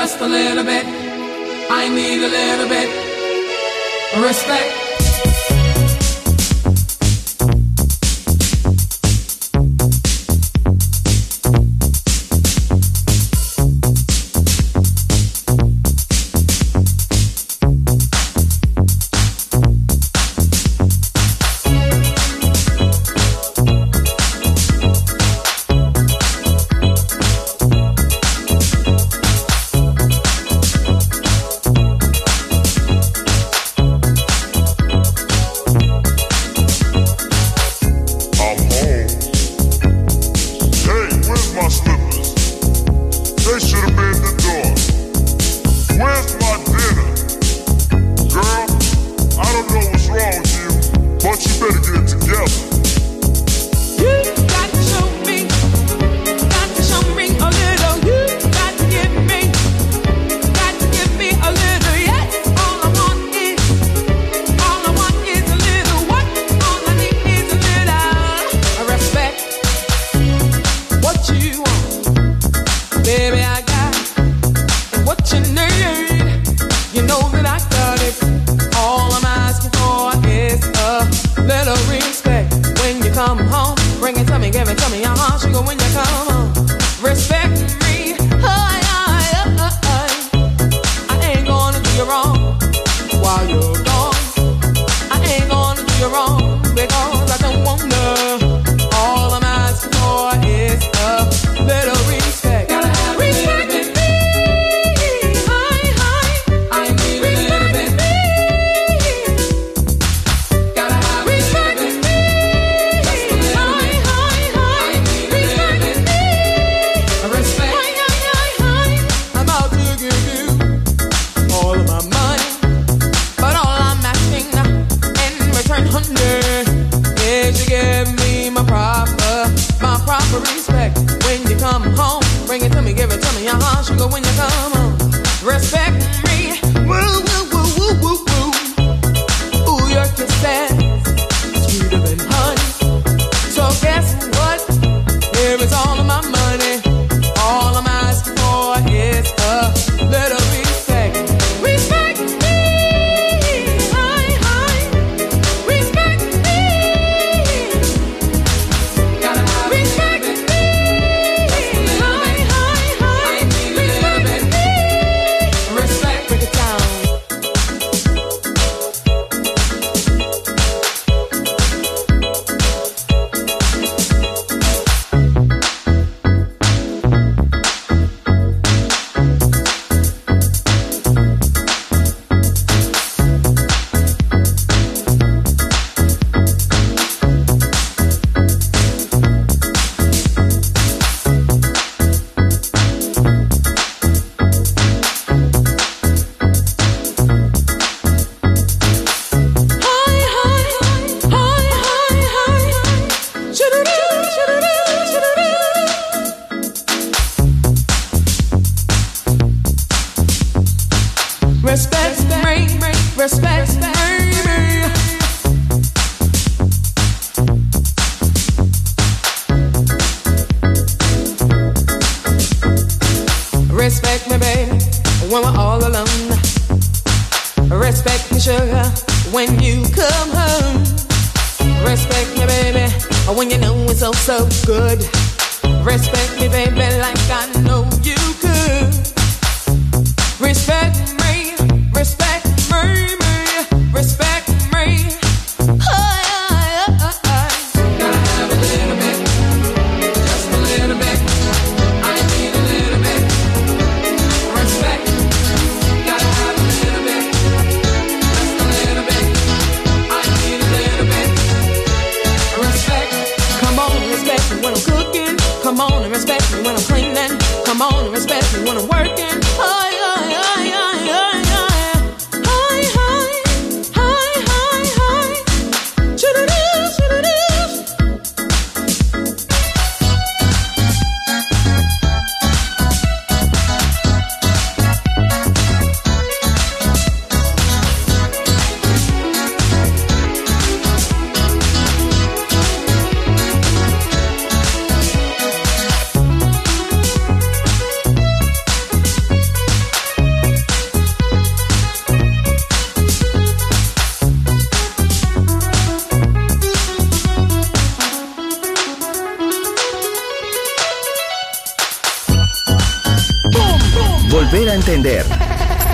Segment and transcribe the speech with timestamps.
[0.00, 0.86] just a little bit.
[1.70, 2.88] I need a little bit
[4.24, 4.87] respect.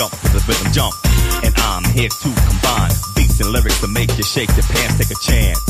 [0.00, 0.96] Jump, to the rhythm, jump.
[1.44, 5.12] And I'm here to combine beats and lyrics to make you shake your pants, take
[5.12, 5.60] a chance.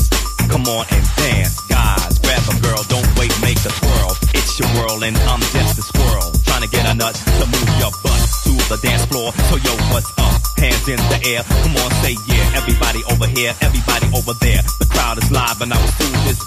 [0.47, 2.15] Come on and dance, guys.
[2.23, 4.15] Grab a girl, don't wait, make the twirl.
[4.31, 6.31] It's your world, and I'm just a squirrel.
[6.47, 9.35] Trying to get a nut to move your butt to the dance floor.
[9.51, 10.39] So yo, what's up?
[10.55, 11.43] Hands in the air.
[11.67, 12.55] Come on, say yeah.
[12.55, 14.63] Everybody over here, everybody over there.
[14.79, 16.39] The crowd is live, and I will do this.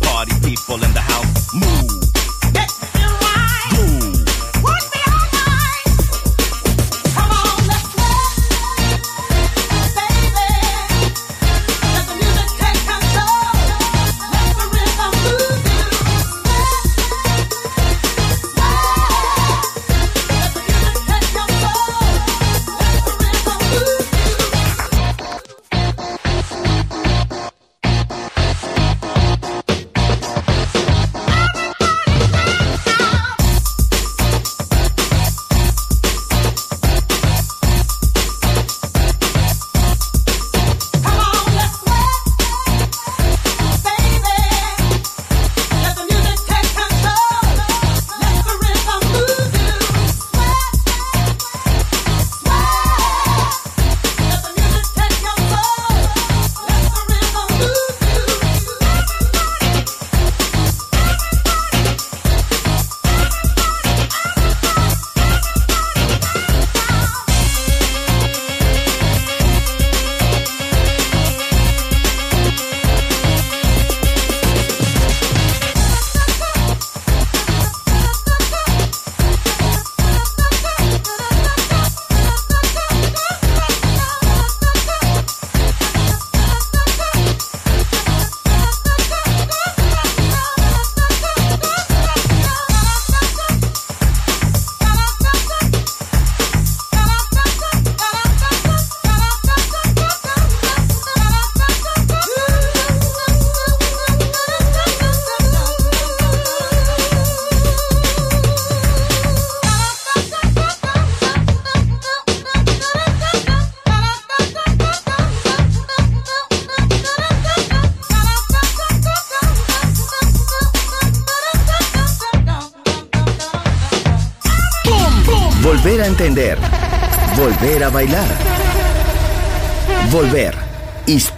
[0.00, 1.27] Party people in the house,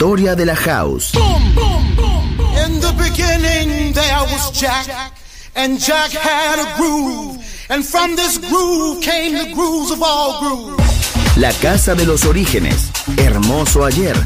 [0.00, 1.12] Historia de la house.
[1.14, 5.12] In the beginning there was Jack,
[5.54, 7.36] and Jack had a groove,
[7.68, 11.36] and from this groove came the grooves of all grooves.
[11.36, 12.90] La casa de los orígenes.
[13.18, 14.16] Hermoso ayer.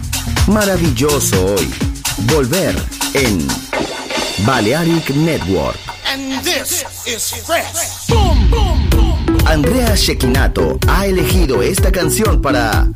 [0.46, 1.68] Maravilloso hoy.
[2.28, 2.76] Volver
[3.14, 3.44] en
[4.46, 5.76] Balearic Network.
[6.06, 8.12] And this is fresh.
[9.46, 12.86] Andrea Shekinato ha elegido esta canción para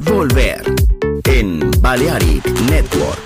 [0.00, 0.95] Volver
[1.86, 3.25] Balearic Network.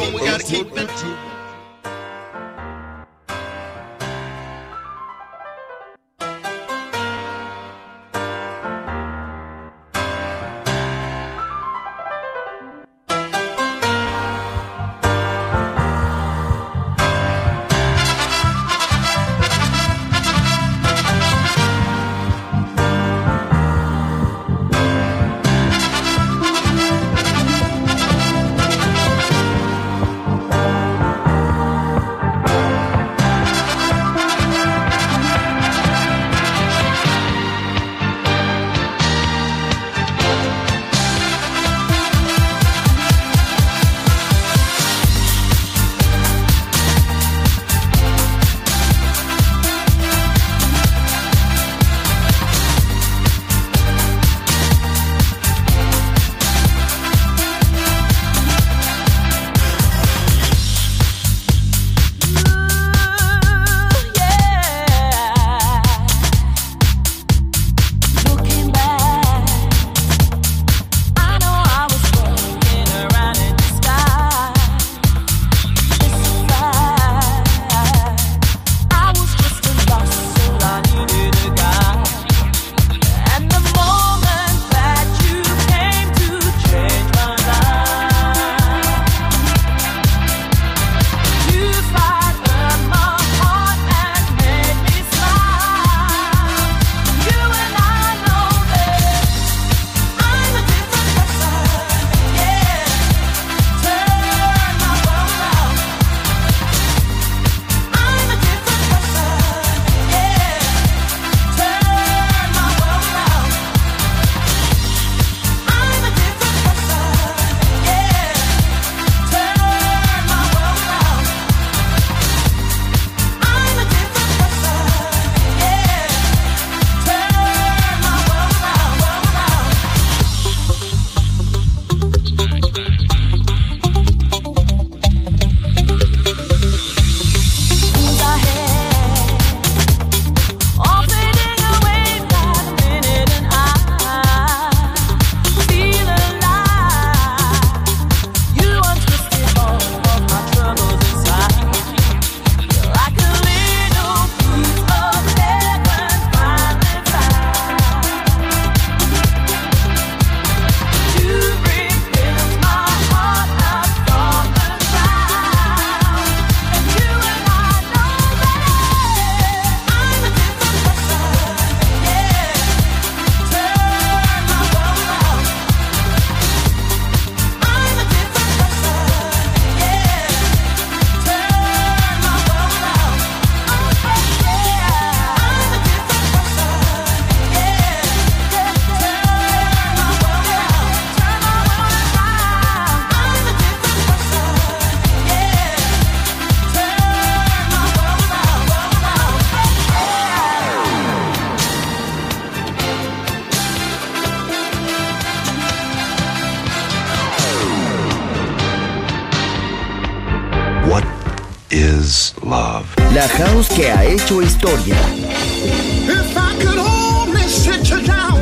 [214.39, 214.95] historia.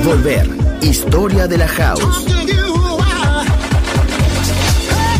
[0.03, 0.47] Volver,
[0.81, 2.25] historia de la house.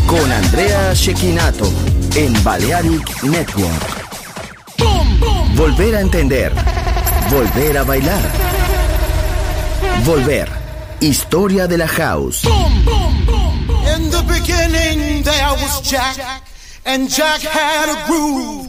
[0.05, 1.72] Con Andrea Shekinato
[2.15, 3.99] en Balearic Network.
[5.55, 6.53] Volver a entender.
[7.32, 8.32] Volver a bailar.
[10.05, 10.49] Volver.
[10.99, 12.43] Historia de la house.
[12.45, 16.43] In the beginning there Jack,
[16.86, 18.68] and Jack had a groove.